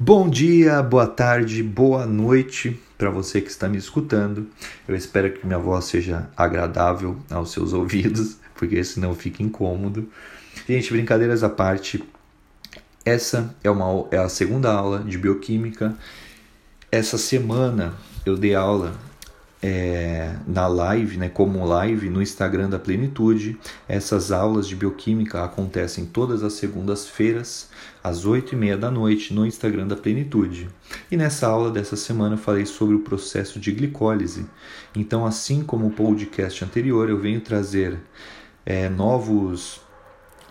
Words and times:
Bom 0.00 0.30
dia, 0.30 0.80
boa 0.80 1.08
tarde, 1.08 1.60
boa 1.60 2.06
noite 2.06 2.80
para 2.96 3.10
você 3.10 3.40
que 3.40 3.50
está 3.50 3.68
me 3.68 3.76
escutando. 3.76 4.46
Eu 4.86 4.94
espero 4.94 5.32
que 5.32 5.44
minha 5.44 5.58
voz 5.58 5.86
seja 5.86 6.30
agradável 6.36 7.16
aos 7.28 7.50
seus 7.50 7.72
ouvidos, 7.72 8.36
porque 8.54 8.84
senão 8.84 9.12
fica 9.12 9.42
incômodo. 9.42 10.08
Gente, 10.68 10.92
brincadeiras 10.92 11.42
à 11.42 11.48
parte, 11.48 12.00
essa 13.04 13.52
é, 13.64 13.68
uma, 13.68 14.06
é 14.12 14.18
a 14.18 14.28
segunda 14.28 14.72
aula 14.72 15.00
de 15.00 15.18
bioquímica. 15.18 15.96
Essa 16.92 17.18
semana 17.18 17.92
eu 18.24 18.36
dei 18.36 18.54
aula 18.54 18.94
é, 19.62 20.34
na 20.46 20.66
live, 20.66 21.16
né, 21.16 21.28
como 21.28 21.64
live 21.64 22.08
no 22.08 22.22
Instagram 22.22 22.68
da 22.68 22.78
Plenitude. 22.78 23.58
Essas 23.88 24.30
aulas 24.30 24.68
de 24.68 24.76
bioquímica 24.76 25.44
acontecem 25.44 26.06
todas 26.06 26.42
as 26.42 26.54
segundas-feiras, 26.54 27.68
às 28.02 28.24
8 28.24 28.54
e 28.54 28.56
meia 28.56 28.76
da 28.76 28.90
noite, 28.90 29.34
no 29.34 29.46
Instagram 29.46 29.86
da 29.86 29.96
Plenitude. 29.96 30.68
E 31.10 31.16
nessa 31.16 31.48
aula 31.48 31.70
dessa 31.70 31.96
semana 31.96 32.34
eu 32.34 32.38
falei 32.38 32.66
sobre 32.66 32.94
o 32.94 33.00
processo 33.00 33.58
de 33.58 33.72
glicólise. 33.72 34.46
Então, 34.94 35.26
assim 35.26 35.62
como 35.62 35.86
o 35.86 35.92
podcast 35.92 36.64
anterior, 36.64 37.08
eu 37.08 37.18
venho 37.18 37.40
trazer 37.40 37.98
é, 38.64 38.88
novos 38.88 39.80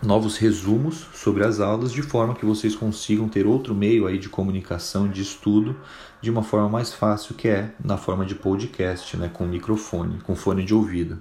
novos 0.01 0.37
resumos 0.37 1.07
sobre 1.13 1.43
as 1.43 1.59
aulas 1.59 1.91
de 1.91 2.01
forma 2.01 2.35
que 2.35 2.45
vocês 2.45 2.75
consigam 2.75 3.27
ter 3.27 3.45
outro 3.45 3.73
meio 3.73 4.05
aí 4.05 4.17
de 4.17 4.29
comunicação, 4.29 5.07
de 5.07 5.21
estudo, 5.21 5.75
de 6.21 6.29
uma 6.29 6.43
forma 6.43 6.69
mais 6.69 6.93
fácil 6.93 7.35
que 7.35 7.47
é 7.47 7.71
na 7.83 7.97
forma 7.97 8.25
de 8.25 8.35
podcast, 8.35 9.17
né, 9.17 9.29
com 9.31 9.45
microfone, 9.45 10.19
com 10.21 10.35
fone 10.35 10.63
de 10.63 10.73
ouvido. 10.73 11.19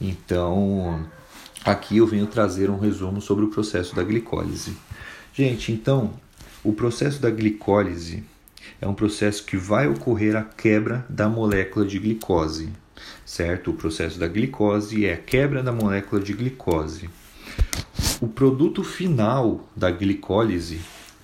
Então, 0.00 1.04
aqui 1.64 1.96
eu 1.96 2.06
venho 2.06 2.26
trazer 2.26 2.70
um 2.70 2.78
resumo 2.78 3.20
sobre 3.20 3.44
o 3.44 3.48
processo 3.48 3.94
da 3.94 4.02
glicólise. 4.02 4.76
Gente, 5.32 5.72
então, 5.72 6.14
o 6.62 6.72
processo 6.72 7.20
da 7.20 7.30
glicólise 7.30 8.24
é 8.80 8.86
um 8.86 8.94
processo 8.94 9.44
que 9.44 9.56
vai 9.56 9.88
ocorrer 9.88 10.36
a 10.36 10.42
quebra 10.42 11.04
da 11.08 11.28
molécula 11.28 11.84
de 11.84 11.98
glicose, 11.98 12.68
certo? 13.24 13.70
O 13.70 13.74
processo 13.74 14.18
da 14.18 14.28
glicose 14.28 15.04
é 15.04 15.14
a 15.14 15.16
quebra 15.16 15.62
da 15.62 15.72
molécula 15.72 16.20
de 16.20 16.32
glicose. 16.32 17.10
O 18.20 18.26
produto 18.26 18.82
final 18.82 19.60
da 19.76 19.92
glicólise 19.92 20.80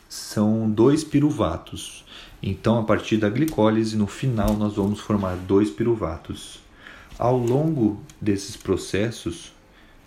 são 0.08 0.70
dois 0.70 1.02
piruvatos. 1.02 2.04
Então, 2.40 2.78
a 2.78 2.84
partir 2.84 3.16
da 3.16 3.28
glicólise, 3.28 3.96
no 3.96 4.06
final, 4.06 4.54
nós 4.54 4.76
vamos 4.76 5.00
formar 5.00 5.34
dois 5.34 5.70
piruvatos. 5.70 6.60
Ao 7.18 7.36
longo 7.36 8.00
desses 8.20 8.56
processos, 8.56 9.52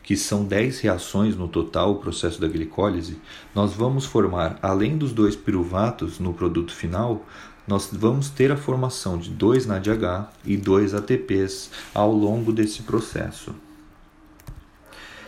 que 0.02 0.15
são 0.15 0.45
10 0.45 0.80
reações 0.80 1.35
no 1.35 1.49
total, 1.49 1.91
o 1.91 1.99
processo 1.99 2.39
da 2.39 2.47
glicólise, 2.47 3.19
nós 3.53 3.73
vamos 3.73 4.05
formar, 4.05 4.58
além 4.61 4.97
dos 4.97 5.11
dois 5.11 5.35
piruvatos 5.35 6.19
no 6.19 6.33
produto 6.33 6.73
final, 6.73 7.25
nós 7.67 7.89
vamos 7.91 8.30
ter 8.30 8.49
a 8.49 8.55
formação 8.55 9.17
de 9.17 9.30
dois 9.30 9.65
NADH 9.65 10.31
e 10.45 10.55
dois 10.55 10.93
ATPs 10.93 11.69
ao 11.93 12.13
longo 12.13 12.53
desse 12.53 12.83
processo. 12.83 13.53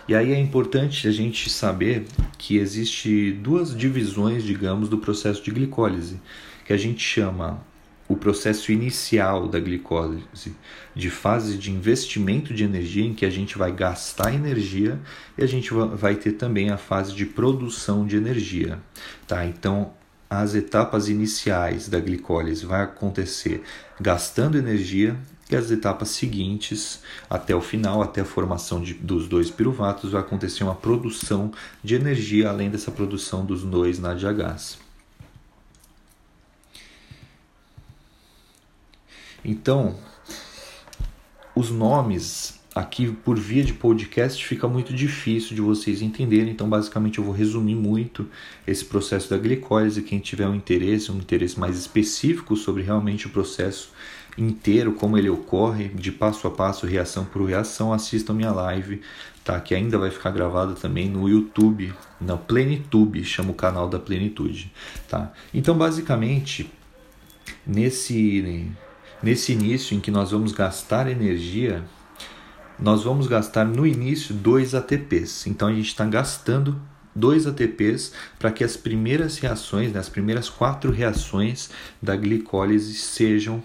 E 0.09 0.15
aí 0.15 0.33
é 0.33 0.39
importante 0.39 1.07
a 1.07 1.11
gente 1.11 1.51
saber 1.51 2.03
que 2.35 2.57
existe 2.57 3.31
duas 3.31 3.77
divisões, 3.77 4.43
digamos, 4.43 4.89
do 4.89 4.97
processo 4.97 5.43
de 5.43 5.51
glicólise, 5.51 6.19
que 6.65 6.73
a 6.73 6.77
gente 6.77 6.99
chama 6.99 7.63
o 8.07 8.15
processo 8.15 8.71
inicial 8.71 9.47
da 9.47 9.59
glicólise, 9.59 10.55
de 10.95 11.11
fase 11.11 11.59
de 11.59 11.69
investimento 11.69 12.55
de 12.55 12.63
energia, 12.63 13.05
em 13.05 13.13
que 13.13 13.23
a 13.23 13.29
gente 13.29 13.55
vai 13.55 13.71
gastar 13.71 14.33
energia, 14.33 14.99
e 15.37 15.43
a 15.43 15.47
gente 15.47 15.71
vai 15.71 16.15
ter 16.15 16.31
também 16.31 16.71
a 16.71 16.77
fase 16.77 17.13
de 17.13 17.27
produção 17.27 18.03
de 18.03 18.17
energia. 18.17 18.79
Tá? 19.27 19.45
Então, 19.45 19.93
as 20.27 20.55
etapas 20.55 21.07
iniciais 21.07 21.87
da 21.87 21.99
glicólise 21.99 22.65
vai 22.65 22.81
acontecer 22.81 23.61
gastando 24.01 24.57
energia 24.57 25.15
e 25.49 25.55
as 25.55 25.71
etapas 25.71 26.09
seguintes, 26.09 27.01
até 27.27 27.55
o 27.55 27.61
final, 27.61 28.03
até 28.03 28.21
a 28.21 28.25
formação 28.25 28.81
de, 28.81 28.93
dos 28.93 29.27
dois 29.27 29.49
piruvatos, 29.49 30.11
vai 30.11 30.21
acontecer 30.21 30.63
uma 30.63 30.75
produção 30.75 31.51
de 31.83 31.95
energia, 31.95 32.49
além 32.49 32.69
dessa 32.69 32.91
produção 32.91 33.43
dos 33.43 33.63
dois 33.63 33.97
NADHs. 33.97 34.77
Então, 39.43 39.97
os 41.55 41.71
nomes 41.71 42.58
aqui 42.79 43.11
por 43.11 43.37
via 43.37 43.63
de 43.63 43.73
podcast 43.73 44.45
fica 44.45 44.67
muito 44.67 44.93
difícil 44.93 45.55
de 45.55 45.61
vocês 45.61 46.01
entenderem, 46.01 46.51
então 46.51 46.69
basicamente 46.69 47.17
eu 47.17 47.23
vou 47.23 47.33
resumir 47.33 47.75
muito 47.75 48.27
esse 48.65 48.85
processo 48.85 49.29
da 49.29 49.37
glicólise. 49.37 50.01
Quem 50.01 50.19
tiver 50.19 50.47
um 50.47 50.55
interesse, 50.55 51.11
um 51.11 51.17
interesse 51.17 51.59
mais 51.59 51.77
específico 51.77 52.55
sobre 52.55 52.81
realmente 52.81 53.27
o 53.27 53.29
processo 53.29 53.91
inteiro, 54.37 54.93
como 54.93 55.17
ele 55.17 55.29
ocorre, 55.29 55.89
de 55.89 56.11
passo 56.11 56.47
a 56.47 56.51
passo, 56.51 56.85
reação 56.85 57.25
por 57.25 57.43
reação, 57.43 57.91
assistam 57.91 58.33
minha 58.33 58.51
live, 58.51 59.01
tá? 59.43 59.59
Que 59.59 59.75
ainda 59.75 59.97
vai 59.97 60.09
ficar 60.09 60.31
gravada 60.31 60.73
também 60.73 61.09
no 61.09 61.27
YouTube, 61.27 61.93
na 62.21 62.37
Plenitude, 62.37 63.25
chama 63.25 63.51
o 63.51 63.55
canal 63.55 63.89
da 63.89 63.99
Plenitude, 63.99 64.71
tá? 65.09 65.33
Então, 65.53 65.77
basicamente, 65.77 66.71
nesse 67.67 68.71
nesse 69.21 69.51
início 69.51 69.97
em 69.97 69.99
que 69.99 70.09
nós 70.09 70.31
vamos 70.31 70.53
gastar 70.53 71.09
energia, 71.09 71.83
nós 72.81 73.03
vamos 73.03 73.27
gastar 73.27 73.65
no 73.65 73.85
início 73.85 74.33
dois 74.33 74.73
ATPs. 74.73 75.47
Então 75.47 75.67
a 75.67 75.73
gente 75.73 75.87
está 75.87 76.05
gastando 76.05 76.79
dois 77.13 77.45
ATPs 77.45 78.13
para 78.37 78.51
que 78.51 78.63
as 78.63 78.77
primeiras 78.77 79.37
reações, 79.37 79.91
né, 79.91 79.99
as 79.99 80.09
primeiras 80.09 80.49
quatro 80.49 80.91
reações 80.91 81.69
da 82.01 82.15
glicólise 82.15 82.93
sejam 82.93 83.63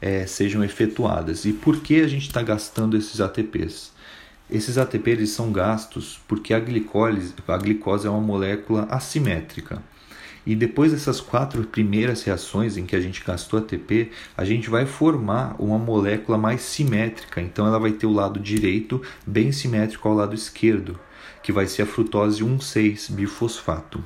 é, 0.00 0.26
sejam 0.26 0.62
efetuadas. 0.62 1.44
E 1.44 1.52
por 1.52 1.80
que 1.80 2.00
a 2.00 2.08
gente 2.08 2.26
está 2.26 2.42
gastando 2.42 2.96
esses 2.96 3.20
ATPs? 3.20 3.92
Esses 4.50 4.78
ATPs 4.78 5.30
são 5.30 5.50
gastos 5.50 6.20
porque 6.28 6.54
a 6.54 6.60
glicose, 6.60 7.34
a 7.48 7.56
glicose 7.56 8.06
é 8.06 8.10
uma 8.10 8.20
molécula 8.20 8.86
assimétrica. 8.90 9.82
E 10.46 10.54
depois 10.54 10.92
dessas 10.92 11.20
quatro 11.20 11.64
primeiras 11.64 12.22
reações 12.22 12.76
em 12.76 12.86
que 12.86 12.94
a 12.94 13.00
gente 13.00 13.24
gastou 13.24 13.58
ATP, 13.58 14.12
a 14.36 14.44
gente 14.44 14.70
vai 14.70 14.86
formar 14.86 15.56
uma 15.58 15.76
molécula 15.76 16.38
mais 16.38 16.60
simétrica. 16.62 17.40
Então 17.40 17.66
ela 17.66 17.80
vai 17.80 17.90
ter 17.90 18.06
o 18.06 18.12
lado 18.12 18.38
direito 18.38 19.02
bem 19.26 19.50
simétrico 19.50 20.08
ao 20.08 20.14
lado 20.14 20.36
esquerdo, 20.36 20.98
que 21.42 21.50
vai 21.50 21.66
ser 21.66 21.82
a 21.82 21.86
frutose 21.86 22.44
1,6-bifosfato. 22.44 24.00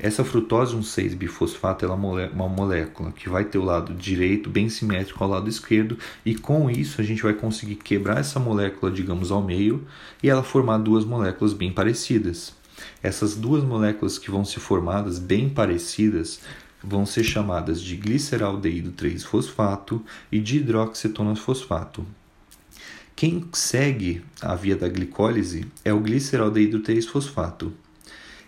Essa 0.00 0.24
frutose 0.24 0.76
1,6-bifosfato 0.76 1.84
é 1.84 1.88
uma 1.88 2.48
molécula 2.48 3.10
que 3.10 3.28
vai 3.28 3.44
ter 3.44 3.58
o 3.58 3.64
lado 3.64 3.94
direito 3.94 4.48
bem 4.48 4.68
simétrico 4.68 5.22
ao 5.22 5.30
lado 5.30 5.48
esquerdo 5.48 5.98
e 6.24 6.36
com 6.36 6.70
isso 6.70 7.00
a 7.00 7.04
gente 7.04 7.22
vai 7.22 7.34
conseguir 7.34 7.76
quebrar 7.76 8.18
essa 8.18 8.38
molécula, 8.38 8.92
digamos, 8.92 9.32
ao 9.32 9.42
meio 9.42 9.84
e 10.22 10.30
ela 10.30 10.44
formar 10.44 10.78
duas 10.78 11.04
moléculas 11.04 11.52
bem 11.52 11.72
parecidas. 11.72 12.57
Essas 13.02 13.34
duas 13.34 13.64
moléculas 13.64 14.18
que 14.18 14.30
vão 14.30 14.44
ser 14.44 14.60
formadas 14.60 15.18
bem 15.18 15.48
parecidas 15.48 16.40
vão 16.82 17.04
ser 17.04 17.24
chamadas 17.24 17.80
de 17.80 17.96
gliceraldeído 17.96 18.92
3-fosfato 18.92 20.02
e 20.30 20.38
de 20.38 20.58
hidroxetona-fosfato. 20.58 22.06
Quem 23.16 23.48
segue 23.52 24.22
a 24.40 24.54
via 24.54 24.76
da 24.76 24.88
glicólise 24.88 25.66
é 25.84 25.92
o 25.92 26.00
gliceraldeído 26.00 26.80
3-fosfato. 26.80 27.72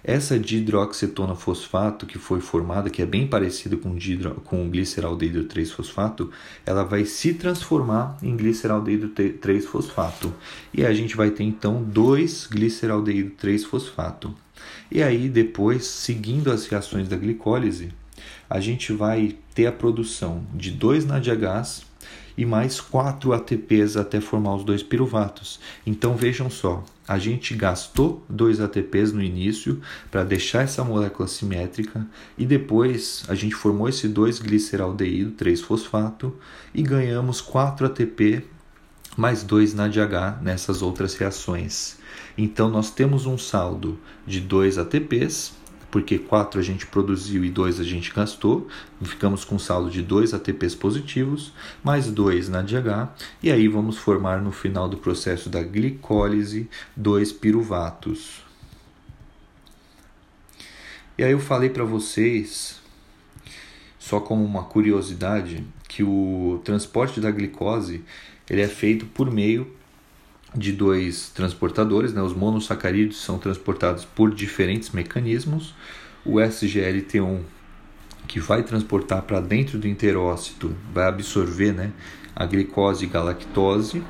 Essa 0.03 0.39
dihidroxetona 0.39 1.35
fosfato 1.35 2.07
que 2.07 2.19
foi 2.19 2.41
formada, 2.41 2.89
que 2.89 3.03
é 3.03 3.07
bem 3.07 3.27
parecida 3.27 3.77
com, 3.77 3.97
com 4.45 4.71
gliceraldeído 4.71 5.45
3-fosfato, 5.45 6.31
ela 6.65 6.85
vai 6.85 7.05
se 7.05 7.35
transformar 7.35 8.17
em 8.23 8.37
gliceraldeído 8.37 9.11
3-fosfato. 9.11 10.33
E 10.73 10.85
a 10.85 10.93
gente 10.93 11.17
vai 11.17 11.31
ter 11.31 11.45
então 11.45 11.83
dois 11.83 12.47
gliceraldeído 12.47 13.33
3-fosfato. 13.41 14.35
E 14.91 15.03
aí 15.03 15.29
depois, 15.29 15.87
seguindo 15.87 16.51
as 16.51 16.67
reações 16.67 17.09
da 17.09 17.17
glicólise, 17.17 17.91
a 18.49 18.59
gente 18.59 18.93
vai 18.93 19.37
ter 19.55 19.67
a 19.67 19.73
produção 19.73 20.45
de 20.55 20.71
dois 20.71 21.05
NADHs 21.05 21.90
e 22.37 22.47
mais 22.47 22.81
4 22.81 23.33
ATPs 23.33 23.97
até 23.97 24.21
formar 24.21 24.55
os 24.55 24.65
dois 24.65 24.83
piruvatos. 24.83 25.61
Então 25.87 26.17
vejam 26.17 26.49
só, 26.49 26.85
a 27.07 27.19
gente 27.19 27.55
gastou 27.55 28.25
dois 28.29 28.61
ATPs 28.61 29.13
no 29.13 29.23
início 29.23 29.81
para 30.11 30.25
deixar 30.25 30.63
essa 30.63 30.85
molécula 30.85 31.29
simétrica 31.29 32.07
e 32.39 32.47
depois 32.47 33.25
a 33.29 33.35
gente 33.35 33.55
formou 33.55 33.89
esse 33.89 34.09
2 34.09 34.39
gliceraldeído 34.39 35.33
3-fosfato 35.33 36.33
e 36.73 36.83
ganhamos 36.83 37.41
4 37.41 37.87
ATP 37.87 38.45
mais 39.17 39.43
2 39.43 39.75
NADH 39.75 40.41
nessas 40.41 40.83
outras 40.83 41.15
reações. 41.15 41.99
Então 42.39 42.71
nós 42.71 42.91
temos 42.91 43.27
um 43.27 43.37
saldo 43.37 43.99
de 44.27 44.41
2 44.41 44.79
ATPs 44.79 45.60
porque 45.91 46.19
4 46.19 46.61
a 46.61 46.63
gente 46.63 46.87
produziu 46.87 47.45
e 47.45 47.51
2 47.51 47.81
a 47.81 47.85
gente 47.85 48.13
gastou, 48.13 48.69
ficamos 49.03 49.45
com 49.45 49.59
saldo 49.59 49.91
de 49.91 50.03
2 50.03 50.35
ATPs 50.35 50.75
positivos, 50.75 51.53
mais 51.83 52.11
2 52.11 52.49
na 52.49 52.63
DH, 52.63 53.09
e 53.43 53.51
aí 53.51 53.67
vamos 53.69 53.97
formar 53.97 54.41
no 54.41 54.53
final 54.53 54.89
do 54.89 54.97
processo 54.97 55.49
da 55.49 55.63
glicólise 55.63 56.69
2 56.97 57.33
piruvatos. 57.33 58.43
E 61.19 61.25
aí 61.25 61.33
eu 61.33 61.41
falei 61.41 61.69
para 61.69 61.85
vocês 61.85 62.81
só 63.99 64.19
como 64.19 64.45
uma 64.45 64.65
curiosidade, 64.65 65.65
que 65.87 66.03
o 66.03 66.61
transporte 66.65 67.21
da 67.21 67.31
glicose 67.31 68.03
ele 68.49 68.63
é 68.63 68.69
feito 68.69 69.07
por 69.07 69.31
meio 69.31 69.71
de 70.55 70.73
dois 70.73 71.31
transportadores, 71.31 72.13
né? 72.13 72.23
os 72.23 72.35
monossacarídeos 72.35 73.23
são 73.23 73.39
transportados 73.39 74.05
por 74.05 74.35
diferentes 74.35 74.91
mecanismos. 74.91 75.75
O 76.25 76.37
SGLT1 76.37 77.41
que 78.31 78.39
vai 78.39 78.63
transportar 78.63 79.23
para 79.23 79.41
dentro 79.41 79.77
do 79.77 79.89
interócito, 79.89 80.73
vai 80.95 81.09
absorver 81.09 81.73
né, 81.73 81.91
a 82.35 82.47
glicose 82.47 83.05
e 83.05 83.09
galactose 83.09 84.05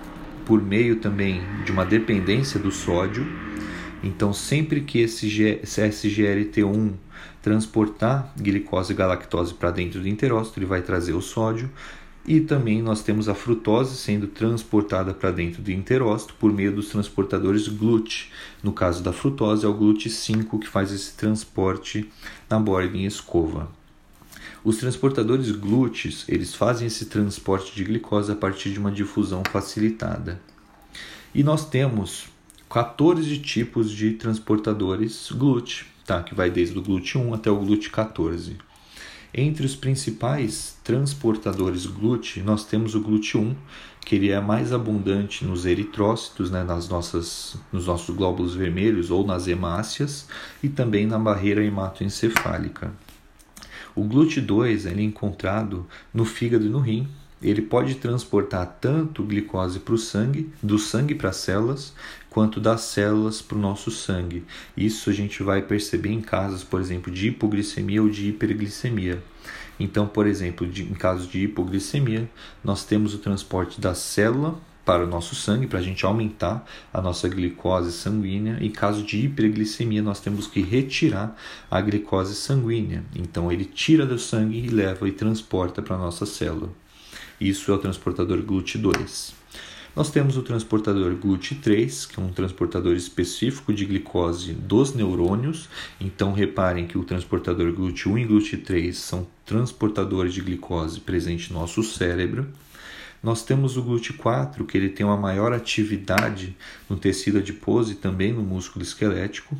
por 0.44 0.62
meio 0.62 0.96
também 0.96 1.40
de 1.64 1.72
uma 1.72 1.86
dependência 1.86 2.60
do 2.60 2.70
sódio. 2.70 3.26
Então, 4.02 4.30
sempre 4.34 4.82
que 4.82 5.00
esse, 5.00 5.26
esse 5.62 5.80
SGLT1 5.80 6.92
transportar 7.40 8.30
glicose 8.38 8.92
e 8.92 8.96
galactose 8.96 9.54
para 9.54 9.70
dentro 9.70 10.00
do 10.00 10.08
interócito, 10.08 10.58
ele 10.58 10.66
vai 10.66 10.82
trazer 10.82 11.14
o 11.14 11.22
sódio. 11.22 11.70
E 12.26 12.40
também 12.40 12.82
nós 12.82 13.02
temos 13.02 13.28
a 13.28 13.34
frutose 13.34 13.96
sendo 13.96 14.26
transportada 14.26 15.14
para 15.14 15.30
dentro 15.30 15.62
do 15.62 15.70
interócito 15.70 16.34
por 16.34 16.52
meio 16.52 16.72
dos 16.72 16.88
transportadores 16.88 17.66
GLUT. 17.66 18.30
No 18.62 18.72
caso 18.72 19.02
da 19.02 19.12
frutose, 19.12 19.64
é 19.64 19.68
o 19.68 19.74
GLUT5 19.74 20.58
que 20.58 20.68
faz 20.68 20.92
esse 20.92 21.14
transporte 21.14 22.10
na 22.48 22.58
borda 22.58 22.96
em 22.96 23.06
escova. 23.06 23.70
Os 24.62 24.76
transportadores 24.76 25.50
glúteos, 25.50 26.26
eles 26.28 26.54
fazem 26.54 26.86
esse 26.86 27.06
transporte 27.06 27.74
de 27.74 27.82
glicose 27.82 28.30
a 28.30 28.36
partir 28.36 28.70
de 28.70 28.78
uma 28.78 28.92
difusão 28.92 29.42
facilitada. 29.50 30.38
E 31.34 31.42
nós 31.42 31.68
temos 31.68 32.26
14 32.68 33.38
tipos 33.38 33.90
de 33.90 34.12
transportadores 34.12 35.32
GLUT, 35.32 35.86
tá? 36.04 36.22
que 36.22 36.34
vai 36.34 36.50
desde 36.50 36.78
o 36.78 36.82
GLUT1 36.82 37.34
até 37.34 37.50
o 37.50 37.58
GLUT14. 37.58 38.56
Entre 39.32 39.64
os 39.64 39.76
principais 39.76 40.76
transportadores 40.82 41.86
GLUT, 41.86 42.42
nós 42.42 42.64
temos 42.64 42.96
o 42.96 43.00
GLUT1, 43.00 43.54
que 44.04 44.16
ele 44.16 44.30
é 44.30 44.40
mais 44.40 44.72
abundante 44.72 45.44
nos 45.44 45.66
eritrócitos, 45.66 46.50
né, 46.50 46.64
nas 46.64 46.88
nossas, 46.88 47.56
nos 47.72 47.86
nossos 47.86 48.14
glóbulos 48.14 48.56
vermelhos 48.56 49.08
ou 49.08 49.24
nas 49.24 49.46
hemácias, 49.46 50.26
e 50.60 50.68
também 50.68 51.06
na 51.06 51.18
barreira 51.18 51.64
hematoencefálica. 51.64 52.92
O 53.94 54.02
GLUT2 54.02 54.86
é 54.86 55.00
encontrado 55.00 55.86
no 56.12 56.24
fígado 56.24 56.66
e 56.66 56.68
no 56.68 56.80
rim. 56.80 57.06
Ele 57.40 57.62
pode 57.62 57.94
transportar 57.94 58.78
tanto 58.80 59.22
glicose 59.22 59.78
para 59.78 59.94
o 59.94 59.98
sangue, 59.98 60.52
do 60.62 60.78
sangue 60.78 61.14
para 61.14 61.30
as 61.30 61.36
células, 61.36 61.94
quanto 62.30 62.60
das 62.60 62.82
células 62.82 63.42
para 63.42 63.58
o 63.58 63.60
nosso 63.60 63.90
sangue. 63.90 64.44
Isso 64.76 65.10
a 65.10 65.12
gente 65.12 65.42
vai 65.42 65.60
perceber 65.60 66.10
em 66.10 66.20
casos, 66.20 66.64
por 66.64 66.80
exemplo, 66.80 67.12
de 67.12 67.28
hipoglicemia 67.28 68.00
ou 68.00 68.08
de 68.08 68.28
hiperglicemia. 68.28 69.22
Então, 69.78 70.06
por 70.06 70.26
exemplo, 70.26 70.66
de, 70.66 70.82
em 70.82 70.94
casos 70.94 71.28
de 71.28 71.40
hipoglicemia, 71.40 72.30
nós 72.62 72.84
temos 72.84 73.14
o 73.14 73.18
transporte 73.18 73.80
da 73.80 73.94
célula 73.94 74.58
para 74.84 75.04
o 75.04 75.06
nosso 75.06 75.34
sangue, 75.34 75.66
para 75.66 75.78
a 75.78 75.82
gente 75.82 76.04
aumentar 76.04 76.66
a 76.92 77.00
nossa 77.00 77.28
glicose 77.28 77.92
sanguínea. 77.92 78.58
Em 78.60 78.70
caso 78.70 79.02
de 79.02 79.24
hiperglicemia, 79.24 80.02
nós 80.02 80.20
temos 80.20 80.46
que 80.46 80.60
retirar 80.60 81.36
a 81.70 81.80
glicose 81.80 82.34
sanguínea. 82.34 83.04
Então, 83.14 83.50
ele 83.50 83.64
tira 83.64 84.06
do 84.06 84.18
sangue 84.18 84.58
e 84.58 84.68
leva 84.68 85.08
e 85.08 85.12
transporta 85.12 85.80
para 85.80 85.96
a 85.96 85.98
nossa 85.98 86.26
célula. 86.26 86.70
Isso 87.40 87.70
é 87.70 87.74
o 87.74 87.78
transportador 87.78 88.38
GLUT2. 88.42 89.32
Nós 89.94 90.08
temos 90.08 90.36
o 90.36 90.42
transportador 90.42 91.16
GLUT3, 91.16 92.08
que 92.08 92.20
é 92.20 92.22
um 92.22 92.30
transportador 92.30 92.94
específico 92.94 93.72
de 93.72 93.84
glicose 93.84 94.52
dos 94.52 94.94
neurônios. 94.94 95.68
Então, 96.00 96.32
reparem 96.32 96.86
que 96.86 96.96
o 96.96 97.02
transportador 97.02 97.72
GLUT1 97.72 98.22
e 98.22 98.26
GLUT3 98.26 98.92
são 98.92 99.26
transportadores 99.44 100.32
de 100.32 100.42
glicose 100.42 101.00
presente 101.00 101.52
no 101.52 101.58
nosso 101.58 101.82
cérebro. 101.82 102.46
Nós 103.20 103.42
temos 103.42 103.76
o 103.76 103.82
GLUT4, 103.82 104.64
que 104.64 104.78
ele 104.78 104.90
tem 104.90 105.04
uma 105.04 105.16
maior 105.16 105.52
atividade 105.52 106.56
no 106.88 106.96
tecido 106.96 107.38
adiposo 107.38 107.90
e 107.90 107.96
também 107.96 108.32
no 108.32 108.42
músculo 108.42 108.84
esquelético. 108.84 109.58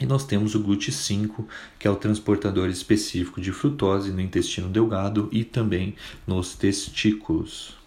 E 0.00 0.06
nós 0.06 0.24
temos 0.24 0.54
o 0.54 0.62
GLUT5, 0.62 1.44
que 1.80 1.88
é 1.88 1.90
o 1.90 1.96
transportador 1.96 2.68
específico 2.68 3.40
de 3.40 3.50
frutose 3.50 4.12
no 4.12 4.20
intestino 4.20 4.68
delgado 4.68 5.28
e 5.32 5.42
também 5.42 5.96
nos 6.24 6.54
testículos. 6.54 7.77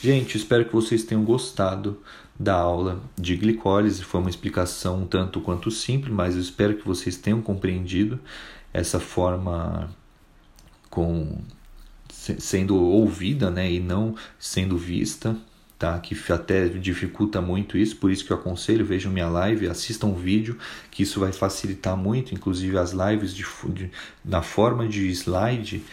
Gente, 0.00 0.36
espero 0.36 0.64
que 0.64 0.72
vocês 0.72 1.04
tenham 1.04 1.24
gostado 1.24 2.00
da 2.38 2.54
aula 2.54 3.00
de 3.18 3.34
glicólise. 3.36 4.04
Foi 4.04 4.20
uma 4.20 4.30
explicação 4.30 5.02
um 5.02 5.06
tanto 5.06 5.40
quanto 5.40 5.70
simples, 5.70 6.12
mas 6.12 6.34
eu 6.34 6.40
espero 6.40 6.76
que 6.76 6.86
vocês 6.86 7.16
tenham 7.16 7.40
compreendido 7.40 8.20
essa 8.72 9.00
forma 9.00 9.90
com 10.90 11.38
sendo 12.10 12.76
ouvida 12.76 13.50
né, 13.50 13.70
e 13.70 13.80
não 13.80 14.14
sendo 14.38 14.76
vista, 14.76 15.36
tá? 15.78 15.98
que 15.98 16.16
até 16.32 16.68
dificulta 16.68 17.40
muito 17.40 17.78
isso, 17.78 17.96
por 17.96 18.10
isso 18.10 18.24
que 18.24 18.32
eu 18.32 18.36
aconselho, 18.36 18.84
vejam 18.84 19.12
minha 19.12 19.28
live, 19.28 19.68
assistam 19.68 20.08
o 20.08 20.14
vídeo, 20.14 20.58
que 20.90 21.02
isso 21.02 21.20
vai 21.20 21.32
facilitar 21.32 21.96
muito, 21.96 22.34
inclusive 22.34 22.76
as 22.78 22.92
lives 22.92 23.34
de, 23.34 23.44
de, 23.68 23.90
na 24.24 24.42
forma 24.42 24.88
de 24.88 25.08
slide, 25.10 25.84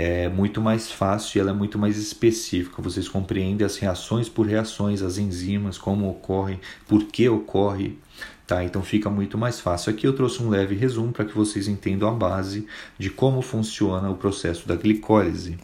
é 0.00 0.28
muito 0.28 0.60
mais 0.60 0.92
fácil 0.92 1.36
e 1.36 1.40
ela 1.40 1.50
é 1.50 1.52
muito 1.52 1.76
mais 1.76 1.98
específica. 1.98 2.80
Vocês 2.80 3.08
compreendem 3.08 3.66
as 3.66 3.78
reações 3.78 4.28
por 4.28 4.46
reações, 4.46 5.02
as 5.02 5.18
enzimas, 5.18 5.76
como 5.76 6.08
ocorrem, 6.08 6.60
por 6.86 7.02
que 7.02 7.28
ocorre, 7.28 7.98
tá? 8.46 8.62
Então 8.62 8.80
fica 8.80 9.10
muito 9.10 9.36
mais 9.36 9.58
fácil. 9.58 9.90
Aqui 9.90 10.06
eu 10.06 10.12
trouxe 10.12 10.40
um 10.40 10.50
leve 10.50 10.76
resumo 10.76 11.12
para 11.12 11.24
que 11.24 11.34
vocês 11.34 11.66
entendam 11.66 12.08
a 12.08 12.12
base 12.12 12.64
de 12.96 13.10
como 13.10 13.42
funciona 13.42 14.08
o 14.08 14.14
processo 14.14 14.68
da 14.68 14.76
glicólise. 14.76 15.58